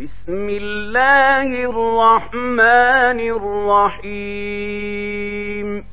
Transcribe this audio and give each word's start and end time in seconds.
بسم 0.00 0.48
الله 0.48 1.46
الرحمن 1.64 3.20
الرحيم. 4.00 5.84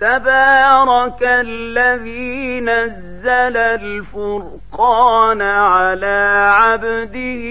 تبارك 0.00 1.22
الذي 1.22 2.60
نزل 2.60 3.56
الفرقان 3.56 5.42
على 5.42 6.50
عبده 6.54 7.44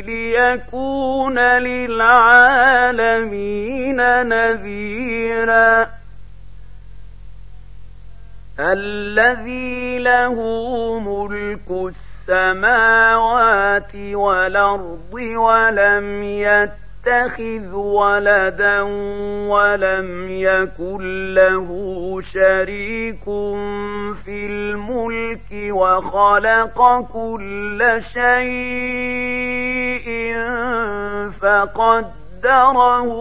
ليكون 0.00 1.38
للعالمين 1.38 2.66
نذيرا. 4.28 5.86
الذي 8.60 9.98
له 9.98 10.34
ملك 10.98 11.92
السماوات 12.28 13.94
والأرض 13.94 15.14
ولم 15.36 16.22
يتخذ 16.22 17.74
ولدا 17.74 18.80
ولم 19.50 20.30
يكن 20.30 21.34
له 21.34 21.68
شريك 22.32 23.24
في 24.24 24.46
الملك 24.46 25.50
وخلق 25.52 27.00
كل 27.12 28.02
شيء 28.14 30.08
فقدره 31.40 33.12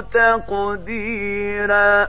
تقديرا. 0.00 2.08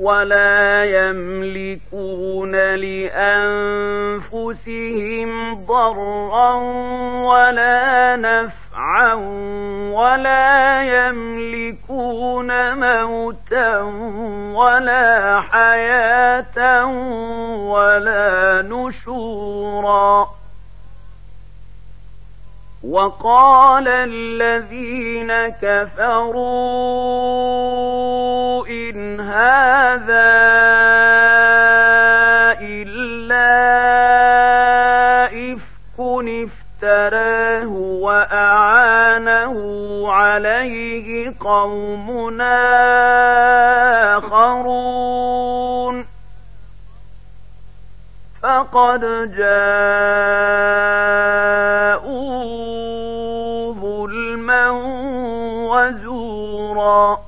ولا 0.00 0.84
يملكون 0.84 2.52
لأنفسهم 4.34 5.54
ضرا 5.66 6.54
ولا 7.24 8.16
نفعا 8.16 9.14
ولا 9.94 10.82
يملكون 10.82 12.74
موتا 12.74 13.78
ولا 14.54 15.40
حياة 15.40 16.86
ولا 17.56 18.62
نشورا 18.62 20.28
وقال 22.90 23.88
الذين 23.88 25.32
كفروا 25.48 26.44
إن 28.66 29.20
هذا 29.20 30.34
إلا 32.60 33.50
إفك 35.26 35.98
افتراه 36.28 37.68
وأعانه 38.02 39.56
عليه 40.12 41.34
قوم 41.40 42.40
آخرون. 44.16 46.06
فقد 48.42 49.04
جاءوا 51.94 53.72
ظلما 53.72 54.70
وزورا 55.70 57.18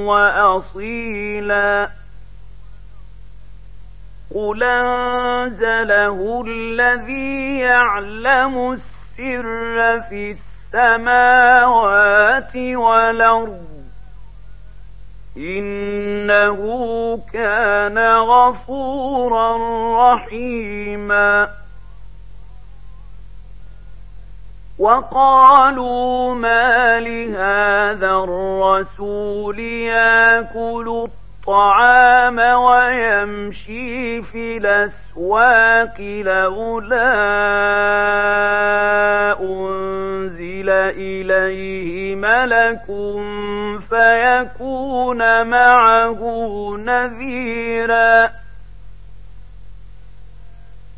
وأصيلا 0.07 1.89
قل 4.35 4.63
أنزله 4.63 6.45
الذي 6.47 7.59
يعلم 7.59 8.73
السر 8.73 10.01
في 10.09 10.37
السماوات 10.75 12.57
والأرض 12.57 13.65
إنه 15.37 16.59
كان 17.33 17.99
غفورا 18.17 19.57
رحيما 20.15 21.49
وقالوا 24.79 26.35
ما 26.35 27.01
لهذا 27.01 28.11
الرسول 28.11 29.59
ياكل 29.61 30.89
الطعام 30.89 31.24
ويمشي 32.55 34.23
في 34.23 34.57
الأسواق 34.57 36.01
لولا 36.01 37.15
أنزل 39.41 40.71
إليه 40.71 42.17
ملك 42.17 42.87
فيكون 43.89 45.47
معه 45.47 46.21
نذيرا 46.79 48.31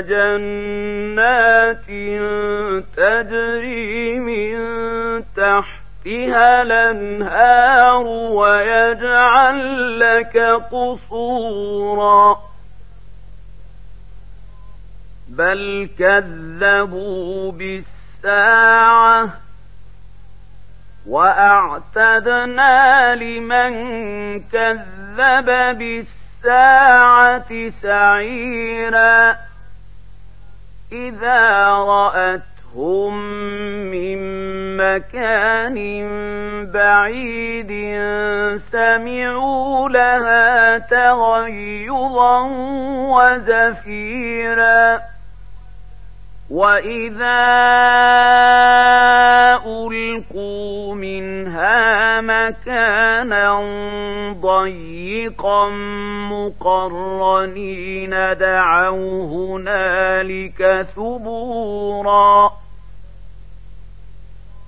جنات 0.00 1.86
تجري 2.96 4.18
من 4.18 4.58
تحتها 5.36 6.62
الأنهار 6.62 8.06
ويجعل 8.06 10.00
لك 10.00 10.36
قصورا. 10.70 12.38
بل 15.28 15.88
كذبوا 15.98 17.52
بالساعة 17.52 19.28
وأعتدنا 21.06 22.74
لمن 23.14 23.72
كذب 24.40 25.82
الساعة 25.82 27.70
سعيرا. 27.82 29.47
إذا 30.92 31.68
رأتهم 31.68 33.14
من 33.90 34.18
مكان 34.76 35.76
بعيد 36.72 37.72
سمعوا 38.72 39.88
لها 39.88 40.78
تغيظا 40.78 42.40
وزفيرا 43.12 45.00
وإذا 46.50 47.44
ألقوا 49.66 50.94
منها 50.94 52.20
مكانا 52.20 53.60
ضيقا 54.40 55.68
مقرنين 56.32 58.10
دعوا 58.40 59.26
هنالك 59.26 60.86
ثبورا 60.96 62.47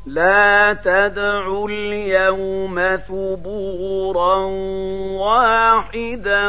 لا 0.07 0.73
تدعوا 0.73 1.69
اليوم 1.69 2.97
ثبورا 2.97 4.37
واحدا 5.21 6.49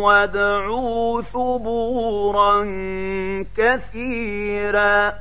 وادعوا 0.00 1.22
ثبورا 1.22 2.64
كثيرا. 3.56 5.12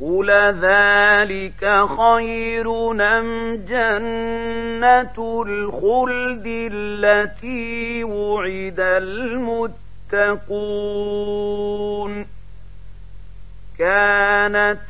قل 0.00 0.30
ذلك 0.62 1.86
خير 1.98 2.92
نم 2.92 3.56
جنة 3.68 5.42
الخلد 5.46 6.46
التي 6.46 8.04
وعد 8.04 8.80
المتقون. 8.80 10.40
كانت 13.78 14.89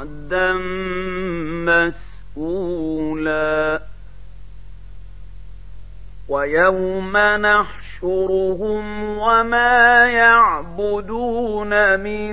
ويوم 6.41 7.17
نحشرهم 7.17 8.83
وما 9.17 10.05
يعبدون 10.05 11.99
من 11.99 12.31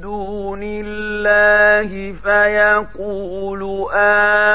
دون 0.00 0.60
الله 0.62 2.12
فيقول 2.22 3.62
أنتم 3.94 4.50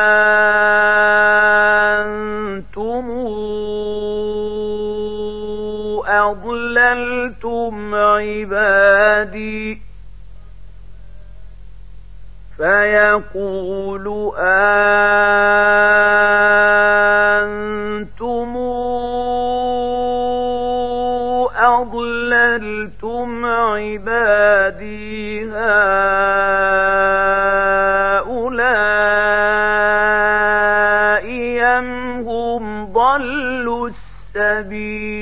أضللتم 6.07 7.95
عبادي 7.95 9.81
فيقول 12.57 14.33
أنتم 14.37 15.74
أضللتم 23.35 23.45
عبادي 23.45 25.45
هؤلاء 25.45 25.55
أم 31.77 31.87
هم 32.27 32.93
ضلوا 32.93 33.89
السبيل؟ 34.35 35.15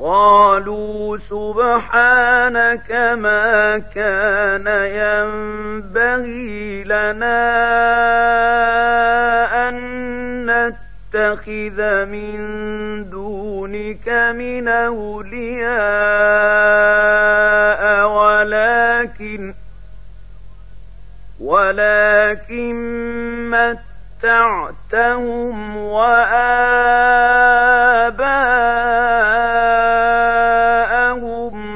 قالوا 0.00 1.18
سبحانك 1.18 2.92
ما 3.18 3.78
كان 3.94 4.66
ينبغي 5.02 6.84
لنا 6.84 7.75
نتخذ 11.26 12.04
من 12.04 12.38
دونك 13.10 14.08
من 14.08 14.68
أولياء 14.68 15.76
ولكن 18.08 19.54
ولكن 21.40 22.76
متعتهم 24.22 25.76
وآباءهم 25.76 26.36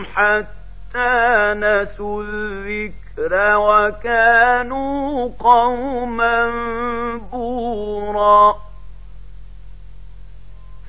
حتى 0.05 1.55
نسوا 1.57 2.23
الذكر 2.23 3.57
وكانوا 3.57 5.31
قوما 5.39 6.51
بورا. 7.33 8.70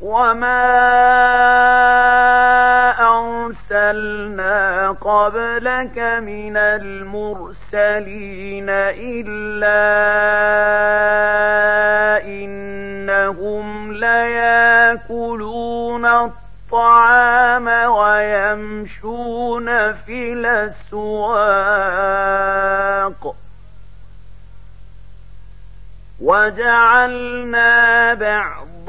وما 0.00 0.70
أرسلنا 3.00 4.90
قبلك 4.90 5.98
من 5.98 6.56
المرسلين 6.56 8.20
إلا 8.68 9.80
إنهم 12.24 13.92
لياكلون 13.92 15.60
الطعام 16.06 17.68
ويمشون 17.90 19.66
في 19.92 20.32
الأسواق 20.32 21.50
وجعلنا 26.20 28.14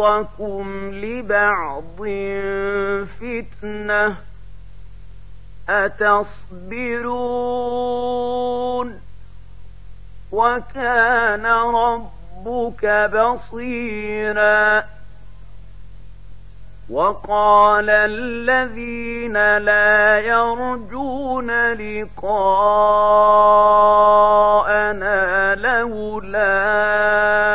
بعضكم 0.01 0.91
لبعض 0.93 1.97
فتنة 3.21 4.15
أتصبرون 7.51 9.01
وكان 10.31 11.45
ربك 11.45 13.09
بصيرا 13.13 14.83
وقال 16.89 17.89
الذين 17.89 19.57
لا 19.57 20.19
يرجون 20.19 21.71
لقاءنا 21.73 22.35
لولا 25.55 27.50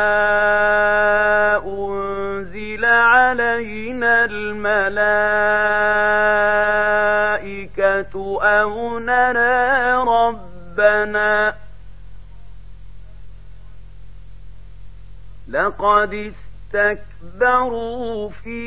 الملائكة 7.47 8.07
أو 8.43 8.99
نرى 8.99 9.93
ربنا. 9.93 11.55
لقد 15.49 16.33
استكبروا 16.73 18.29
في 18.29 18.57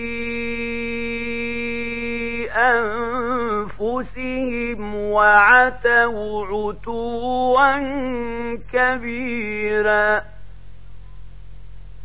أنفسهم 3.81 4.95
وعتوا 4.95 6.47
عتوا 6.47 7.79
كبيرا. 8.73 10.30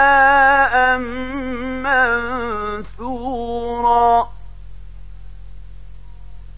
منثورا. 2.98 4.30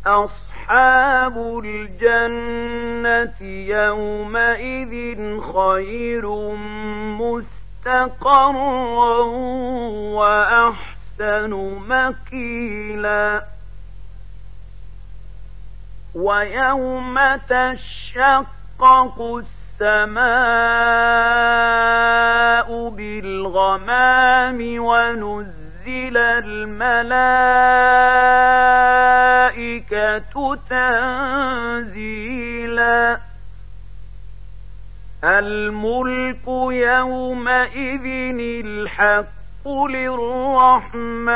أصحاب 0.05 1.37
الجنة 1.65 3.41
يومئذ 3.51 5.41
خير 5.41 6.25
مستقرا 7.85 9.17
وأحسن 10.19 11.51
مكيلا. 11.87 13.43
ويوم 16.15 17.17
تشقق 18.79 19.43
السماء 19.81 20.23
بالغمام 22.89 24.59
ونزل 24.79 26.17
الملائكة 26.17 27.03
تنزيلا 31.89 32.23
الملك 35.23 36.47
يومئذ 36.71 38.05
الحق 38.65 39.67
للرحمن 39.89 41.33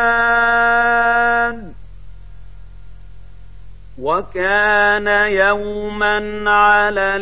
وكان 4.02 5.08
يوما 5.32 6.52
على 6.52 7.16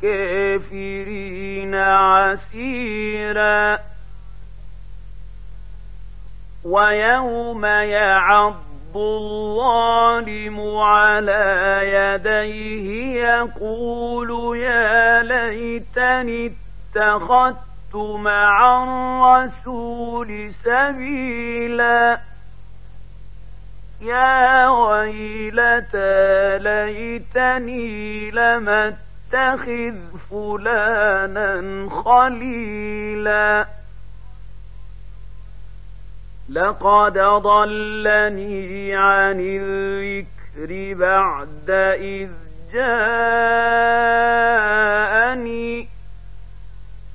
الكافرين 0.00 1.74
عسيرا. 1.74 3.78
ويوم 6.64 7.64
يعض 7.66 8.54
الظالم 8.96 10.60
على 10.78 11.80
يديه 11.84 13.24
يقول 13.24 14.58
يا 14.58 15.22
ليتني 15.22 16.52
اتخذت 16.96 17.94
مع 17.94 18.84
الرسول 18.84 20.52
سبيلا. 20.64 22.20
يا 24.02 24.68
ويلتى 24.68 26.58
ليتني 26.58 28.30
لم 28.30 28.68
أتخذ 28.68 29.94
فلانا 30.30 31.88
خليلا. 31.90 33.66
لقد 36.48 37.18
ضلني 37.18 38.96
عن 38.96 39.40
الذكر 39.40 40.94
بعد 40.94 41.70
إذ 42.00 42.30
جاءني 42.72 43.72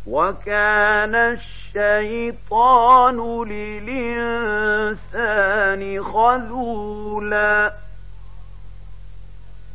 وكان 0.08 1.38
الشيطان 1.77 3.43
للإنسان 3.43 4.03
خذولا. 6.03 7.74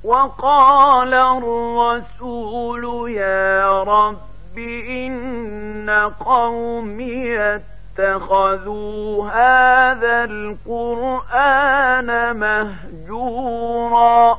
وقال 0.04 1.14
الرسول 1.14 3.10
يا 3.10 3.82
رب 3.82 4.58
إن 4.88 6.10
قومي 6.20 7.38
اتخذوا 7.38 9.30
هذا 9.30 10.24
القرآن 10.24 12.36
مهجورا. 12.36 14.38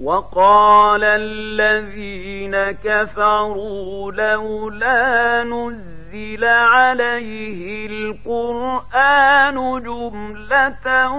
وقال 0.00 1.04
الذين 1.04 2.56
كفروا 2.84 4.12
لولا 4.12 5.44
نزل 5.44 6.44
عليه 6.44 7.86
القرآن 7.86 9.54
جملة 9.82 11.10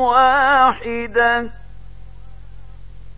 واحدة 0.00 1.50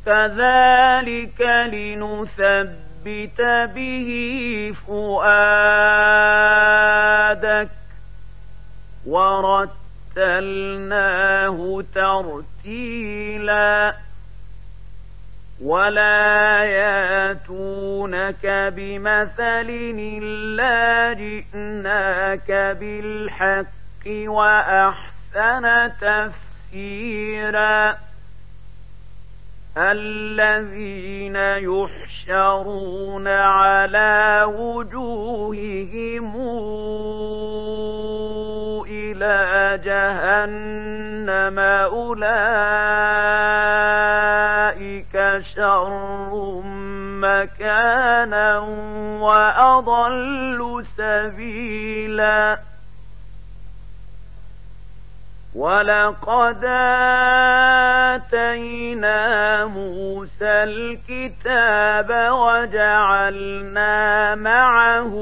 كذلك 0.06 1.40
لنثبت 1.72 3.40
به 3.74 4.10
فؤادك. 4.86 5.28
ورتلناه 10.16 10.78
ترتيلاً 12.64 14.05
ولا 15.60 16.64
ياتونك 16.64 18.46
بمثل 18.76 19.68
إلا 19.98 21.12
جئناك 21.12 22.76
بالحق 22.80 24.06
وأحسن 24.06 25.90
تفسيرا 26.00 28.05
الذين 29.76 31.36
يحشرون 31.36 33.28
على 33.28 34.42
وجوههم 34.48 36.36
إلى 38.88 39.80
جهنم 39.84 41.58
أولئك 41.58 42.26
شر 45.54 46.62
مكانا 47.20 48.58
وأضل 49.20 50.84
سبيلا 50.96 52.58
ولقد 55.54 56.64
آتينا 58.16 59.64
موسى 59.64 60.44
الكتاب 60.44 62.10
وجعلنا 62.32 63.94
معه 64.34 65.14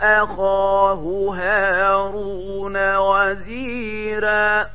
أخاه 0.00 1.34
هارون 1.36 2.96
وزيرا. 2.96 4.66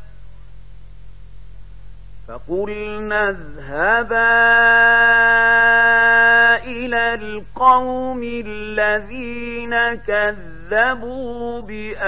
فقلنا 2.27 3.29
اذهبا 3.29 4.33
إلى 6.63 7.13
القوم 7.13 8.23
الذين 8.23 9.95
كذبوا 9.95 10.62
كذبوا 10.73 11.61
بآياتنا 11.61 12.07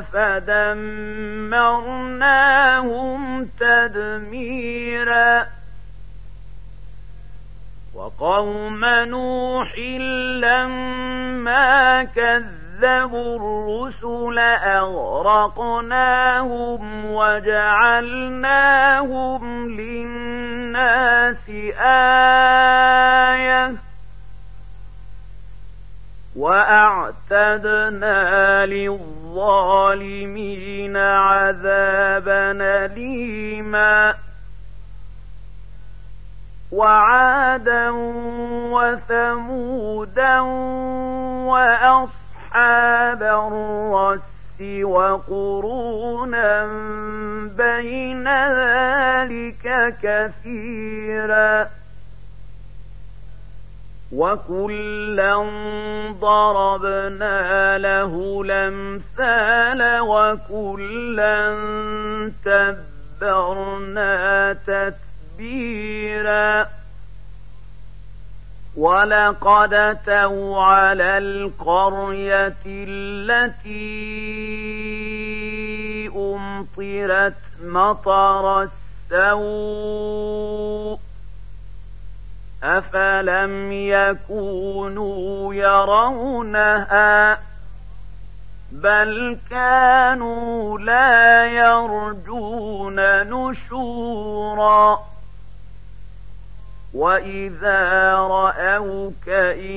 فدمرناهم 0.00 1.50
تدميرا 3.60 5.46
وقوم 7.94 8.84
نوح 8.84 9.78
لما 10.42 12.04
كذبوا 12.04 13.36
الرسل 13.36 14.38
أغرقناهم 14.78 16.04
وجعلناهم 17.10 18.36
للناس 19.68 21.50
آية 21.80 22.65
وأعتدنا 26.36 28.16
للظالمين 28.66 30.16
عذابا 30.96 32.52
أليما 32.84 34.14
وعادا 36.72 37.90
وثمودا 38.70 40.40
وأصحاب 41.46 43.22
الرس 43.22 44.60
وقرونا 44.82 46.66
بين 47.56 48.28
ذلك 48.52 49.94
كثيرا 50.02 51.68
وكلا 54.12 55.36
ضربنا 56.20 57.78
له 57.78 58.42
الامثال 58.44 60.00
وكلا 60.00 61.56
تبرنا 63.20 64.52
تتبيرا 64.66 66.66
ولقد 68.76 69.74
اتوا 69.74 70.62
على 70.62 71.18
القريه 71.18 72.56
التي 72.66 73.86
امطرت 76.16 77.34
مطر 77.62 78.62
السوء 79.12 80.98
أفلم 82.66 83.72
يكونوا 83.72 85.54
يرونها 85.54 87.38
بل 88.72 89.38
كانوا 89.50 90.78
لا 90.78 91.46
يرجون 91.46 92.96
نشورا 93.22 94.98
وإذا 96.94 98.12
رأوك 98.14 99.28
إن 99.28 99.76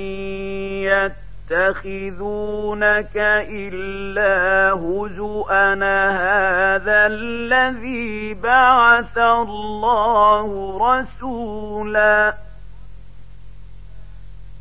يتخذونك 1.51 3.17
إلا 3.49 4.71
هزؤا 4.73 5.73
هذا 5.73 7.05
الذي 7.07 8.33
بعث 8.33 9.17
الله 9.17 10.77
رسولا 10.81 12.48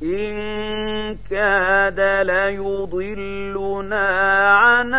إن 0.02 1.16
كاد 1.30 2.00
ليضلنا 2.26 4.08
عن 4.56 4.94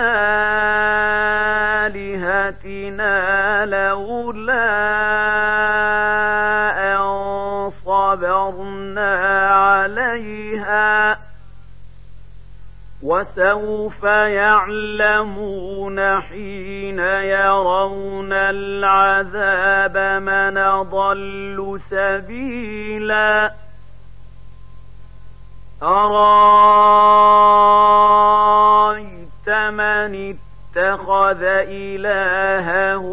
آلهتنا 1.96 3.66
لولا 3.66 4.70
أن 6.96 7.00
صبرنا 7.70 9.50
عليها 9.50 11.18
وسوف 13.04 14.04
يعلمون 14.04 16.00
حين 16.22 17.00
يرون 17.00 18.34
العذاب 18.34 19.98
من 20.22 20.82
ضل 20.82 21.80
سبيلاً 21.90 23.69
أرايت 25.84 27.50
من 29.50 30.36
اتخذ 30.76 31.44
إلهه 31.44 33.06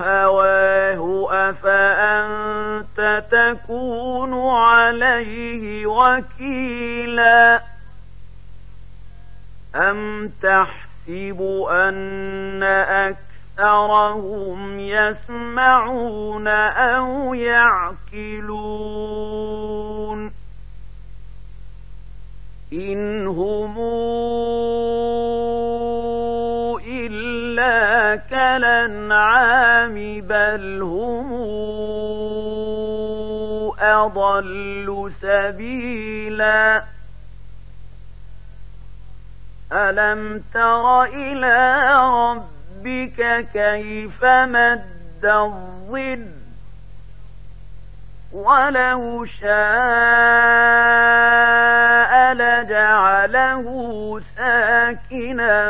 هواه 0.00 1.28
أفأنت 1.50 3.24
تكون 3.30 4.50
عليه 4.50 5.86
وكيلا 5.86 7.62
أم 9.74 10.30
تحسب 10.42 11.66
أن 11.70 12.62
أكثرهم 13.58 14.80
يسمعون 14.80 16.48
أو 16.48 17.34
يعقلون 17.34 18.82
إن 22.72 23.26
هم 23.26 23.78
إلا 26.88 28.16
كالأنعام 28.16 29.94
بل 30.20 30.82
هم 30.82 31.32
أضل 33.78 35.12
سبيلا 35.20 36.84
ألم 39.72 40.42
تر 40.54 41.02
إلى 41.04 41.88
ربك 42.04 43.48
كيف 43.52 44.24
مد 44.24 45.24
الظل 45.24 46.41
ولو 48.32 49.24
شاء 49.24 49.52
لجعله 52.34 53.66
ساكنا 54.36 55.62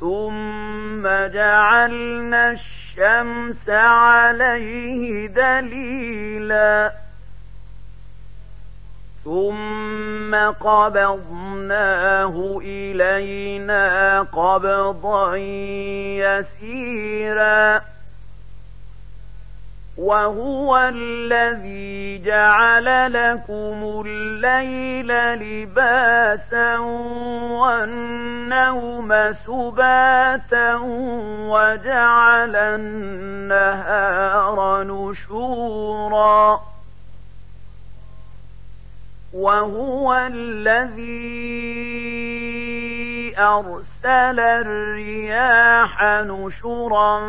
ثم 0.00 1.02
جعلنا 1.06 2.50
الشمس 2.50 3.68
عليه 3.68 5.26
دليلا 5.26 6.92
ثم 9.24 10.34
قبضناه 10.60 12.34
إلينا 12.62 14.22
قبضا 14.22 15.36
يسيرا 16.16 17.80
وهو 19.98 20.76
الذي 20.76 22.18
جعل 22.18 23.12
لكم 23.12 24.02
الليل 24.06 25.34
لباسا 25.34 26.78
والنوم 27.50 29.32
سباتا 29.32 30.74
وجعل 31.48 32.56
النهار 32.56 34.58
نشورا. 34.82 36.60
وهو 39.32 40.14
الذي 40.14 42.15
أرسل 43.38 44.40
الرياح 44.40 46.02
نشرا 46.02 47.20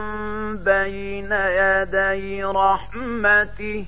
بين 0.54 1.32
يدي 1.32 2.44
رحمته 2.44 3.86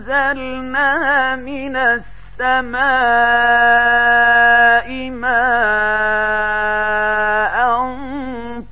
وأنزلنا 0.00 0.86
من 1.36 1.76
السماء 1.76 2.80
ماء 5.10 6.40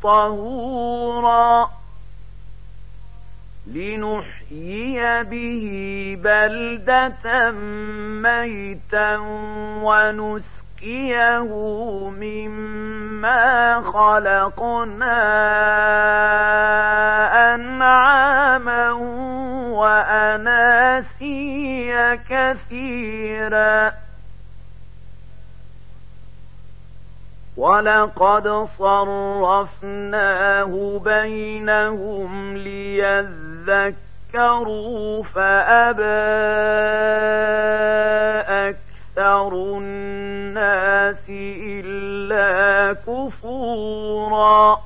طهورا 0.03 1.71
لنحيي 3.67 4.38
به 5.23 6.19
بلدة 6.25 7.51
ميتا 8.23 9.17
ونسقيه 9.83 11.51
مما 12.11 13.81
خلقنا 13.81 15.19
أنعاما 17.55 18.91
وأناسيا 19.73 21.29
كثيرا. 22.15 23.93
ولقد 27.57 28.49
صرفناه 28.79 30.21
بينهم 31.05 32.57
ليذكروا 32.57 34.08
فأبى 35.23 36.03
أكثر 38.69 39.53
الناس 39.53 41.31
إلا 41.65 42.93
كفورا. 42.93 44.79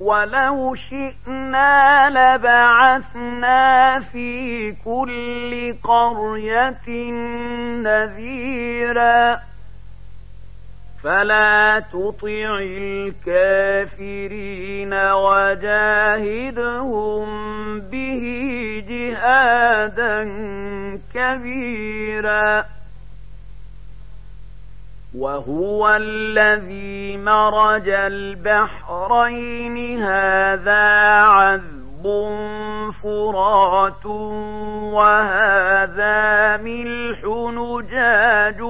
ولو 0.00 0.74
شئنا 0.74 2.10
لبعثنا 2.10 4.00
في 4.12 4.72
كل 4.84 5.74
قرية 5.84 7.10
نذيرا. 7.82 9.40
فلا 11.06 11.82
تطع 11.92 12.58
الكافرين 13.26 14.94
وجاهدهم 15.12 15.66
به 17.80 18.24
جهادا 18.88 20.24
كبيرا 21.14 22.64
وهو 25.14 25.96
الذي 25.96 27.16
مرج 27.16 27.88
البحرين 27.88 30.02
هذا 30.02 30.84
عذب 31.22 31.85
فرات 33.02 34.06
وهذا 34.94 36.56
ملح 36.56 37.18
نجاج 37.54 38.60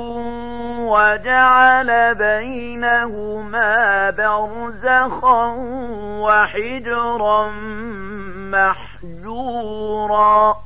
وجعل 0.81 2.15
بينهما 2.15 4.11
برزخا 4.11 5.55
وحجرا 6.21 7.51
محجورا 9.17 10.66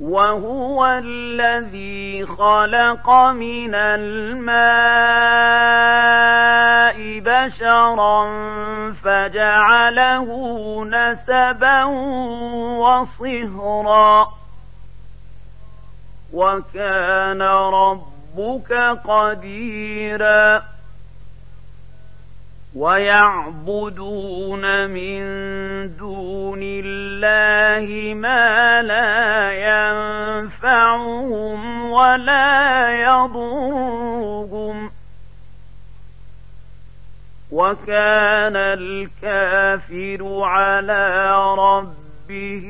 وهو 0.00 0.86
الذي 1.04 2.26
خلق 2.26 3.10
من 3.10 3.74
الماء 3.74 4.58
بشرا 7.20 8.30
فجعله 8.92 10.28
نسبا 10.84 11.84
وصهرا. 12.78 14.28
وكان 16.32 17.42
ربك 17.42 18.72
قديرا. 19.04 20.62
ويعبدون 22.76 24.64
من 24.90 25.20
دون 25.96 26.60
الله 26.62 28.14
ما 28.14 28.82
لا 28.82 29.52
ينفعهم 30.98 31.90
ولا 31.90 32.90
يضرهم 33.00 34.90
وكان 37.50 38.56
الكافر 38.56 40.40
على 40.42 41.30
ربه 41.54 42.68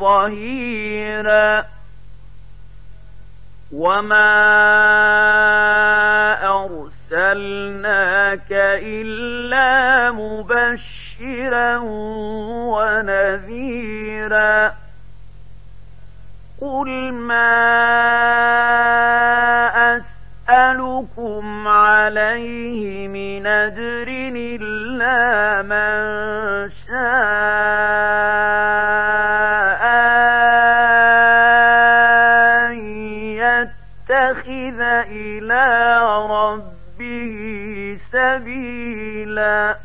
ظهيرا 0.00 1.64
وما 3.72 4.36
أرسلناك 7.12 8.52
إلا 8.82 10.10
مبشرا 10.10 11.78
ونذيرا 12.72 14.72
قل 16.60 17.12
ما 17.12 17.56
أسألكم 19.96 21.68
عليه 21.68 23.08
من 23.08 23.46
أجر 23.46 24.08
إلا 24.36 25.62
من 25.62 26.70
شاء 26.86 26.96
أن 32.66 32.78
يتخذ 33.36 34.80
إلى 35.10 35.98
ربه 36.30 37.98
سبيلا 38.12 39.76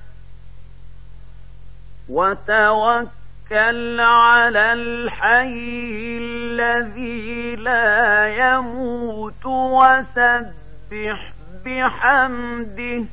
وتوكل 2.10 3.21
توكل 3.52 4.00
على 4.00 4.74
الحي 4.74 6.18
الذي 6.22 7.56
لا 7.56 8.28
يموت 8.28 9.46
وسبح 9.46 11.34
بحمده 11.66 13.04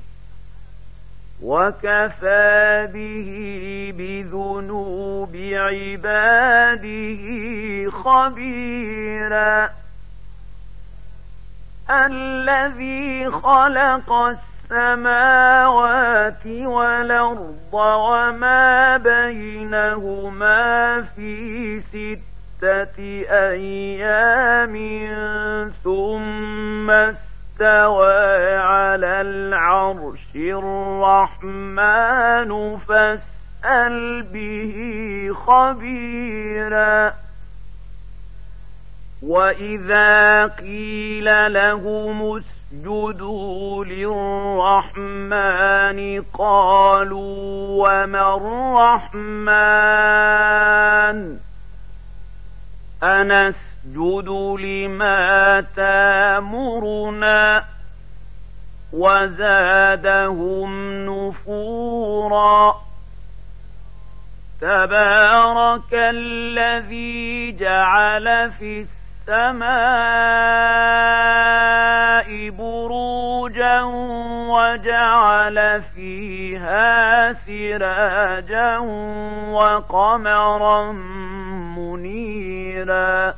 وكفى 1.43 2.89
به 2.93 3.29
بذنوب 3.99 5.37
عباده 5.53 7.25
خبيرا. 7.91 9.71
الذي 11.91 13.31
خلق 13.31 14.13
السماء 14.13 14.58
السماوات 14.71 16.47
والأرض 16.47 17.57
وما 17.73 18.97
بينهما 18.97 21.03
في 21.17 21.81
ستة 21.81 22.99
أيام 23.31 24.75
ثم 25.85 26.91
استوى 26.91 28.57
على 28.57 29.21
العرش 29.21 30.37
الرحمن 30.37 31.99
فاسأل 32.79 34.23
به 34.23 34.75
خبيرا. 35.47 37.13
وإذا 39.23 40.47
قيل 40.47 41.53
لهم 41.53 42.37
اسجدوا 42.73 43.85
للرحمن 43.85 45.59
قالوا 46.39 47.89
وما 47.89 48.37
الرحمن؟ 49.07 49.49
أنسجد 53.03 54.29
لما 54.61 55.61
تامرنا 55.77 57.65
وزادهم 58.93 60.71
نفورا. 61.07 62.75
تبارك 64.61 65.95
الذي 65.95 67.53
جعل 67.53 68.51
في 68.59 68.87
السماء 69.29 69.69
بروجا 72.51 73.83
وجعل 74.49 75.83
فيها 75.95 77.33
سراجا 77.33 78.79
وقمرا 79.53 80.93
منيرا 81.77 83.35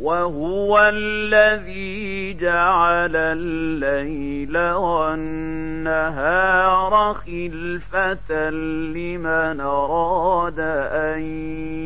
وهو 0.00 0.90
الذي 0.92 2.34
جعل 2.34 3.16
الليل 3.16 4.58
والنهار 4.72 5.94
خلفة 7.14 8.50
لمن 8.50 9.60
أراد 9.60 10.60
أن 10.92 11.20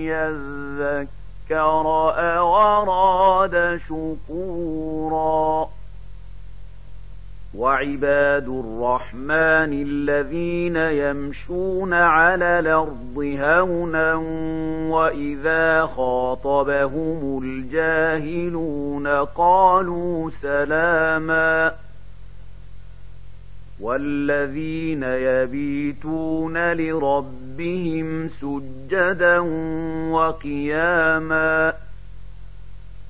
يذكر 0.06 1.21
أو 1.52 2.56
أراد 2.56 3.80
شكورا 3.88 5.68
وعباد 7.54 8.48
الرحمن 8.48 9.72
الذين 9.82 10.76
يمشون 10.76 11.94
على 11.94 12.58
الأرض 12.58 13.36
هونا 13.38 14.14
وإذا 14.90 15.86
خاطبهم 15.86 17.42
الجاهلون 17.42 19.06
قالوا 19.06 20.30
سلاما 20.30 21.72
والذين 23.80 25.02
يبيتون 25.02 26.72
لربهم 26.72 27.41
سجدا 28.40 29.38
وقياما 30.10 31.72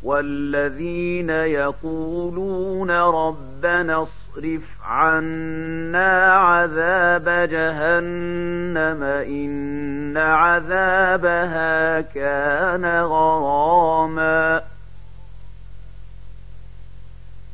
والذين 0.02 1.30
يقولون 1.30 2.90
ربنا 2.90 4.02
اصرف 4.02 4.62
عنا 4.84 6.34
عذاب 6.34 7.28
جهنم 7.28 9.02
إن 9.02 10.16
عذابها 10.16 12.00
كان 12.00 12.84
غراما 13.02 14.62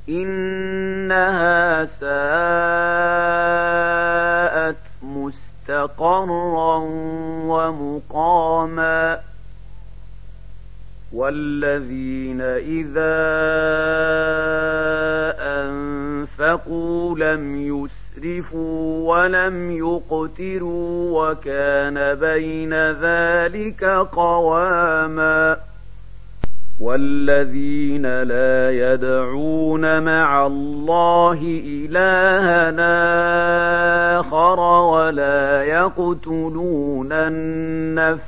إنها 0.08 1.84
ساءت 1.84 2.47
والذين 11.28 12.40
إذا 12.40 13.18
أنفقوا 15.60 17.18
لم 17.18 17.56
يسرفوا 17.56 19.08
ولم 19.14 19.70
يقتروا 19.70 21.22
وكان 21.22 22.14
بين 22.14 22.74
ذلك 22.92 23.84
قواما 24.12 25.56
والذين 26.80 28.22
لا 28.22 28.70
يدعون 28.70 30.02
مع 30.02 30.46
الله 30.46 31.60
إلهنا 31.66 32.90
آخر 34.20 34.60
ولا 34.60 35.64
يقتلون 35.64 37.12
النفس 37.12 38.27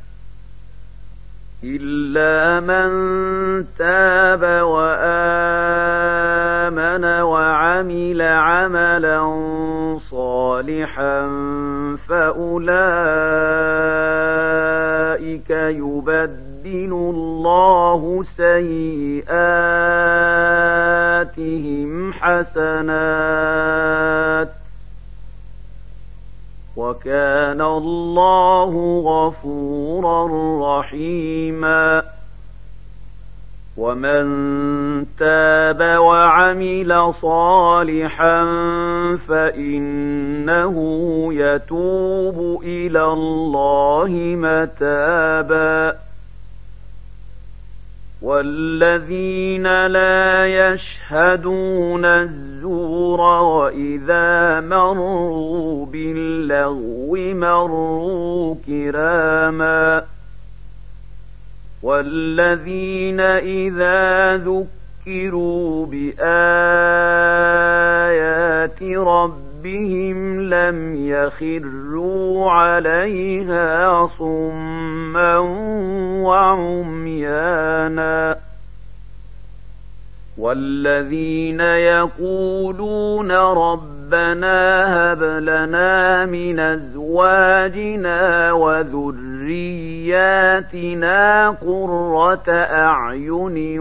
إلا 1.63 2.59
من 2.59 2.89
تاب 3.77 4.43
وآمن 4.65 5.91
وعمل 7.21 8.21
عملا 8.21 9.21
صالحا 10.11 11.27
فأولئك 12.09 12.61
يبدل 15.49 16.91
الله 16.93 18.23
سيئاتهم 18.23 19.31
حسنات 22.13 23.71
وكان 26.81 27.61
الله 27.61 29.01
غفورا 29.05 30.27
رحيما. 30.79 32.03
ومن 33.77 34.25
تاب 35.19 35.99
وعمل 35.99 37.13
صالحا 37.13 38.45
فإنه 39.27 40.75
يتوب 41.33 42.61
إلى 42.63 43.03
الله 43.05 44.09
متابا. 44.37 46.10
والذين 48.21 49.87
لا 49.87 50.47
يشهدون 50.47 52.05
الزور 52.05 53.21
واذا 53.21 54.59
مروا 54.59 55.85
باللغو 55.85 57.15
مروا 57.15 58.55
كراما 58.67 60.03
والذين 61.83 63.19
اذا 63.19 64.37
ذكروا 64.37 65.85
بايات 65.85 66.21
ربهم 68.83 69.50
لم 70.49 70.95
يخروا 70.95 72.51
عليها 72.51 74.07
صما 74.07 75.37
وعميانا 76.23 78.35
والذين 80.37 81.59
يقولون 81.59 83.31
ربنا 83.31 85.11
هب 85.11 85.23
لنا 85.23 86.25
من 86.25 86.59
ازواجنا 86.59 88.51
وذرياتنا 88.51 89.19
قره 91.49 92.49
اعين 92.51 93.79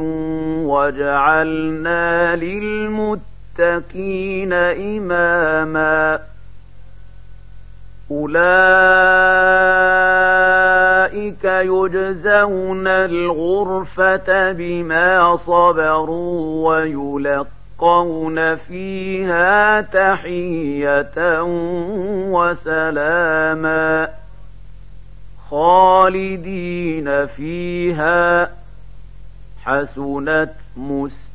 واجعلنا 0.68 2.36
للمتقين 2.36 3.39
إماما. 4.53 6.18
أولئك 8.11 8.40
يجزون 11.44 12.87
الغرفة 12.87 14.53
بما 14.53 15.37
صبروا 15.37 16.68
ويلقون 16.68 18.57
فيها 18.57 19.81
تحية 19.81 21.42
وسلاما. 22.33 24.09
خالدين 25.51 27.27
فيها. 27.27 28.51
حسنت 29.64 30.51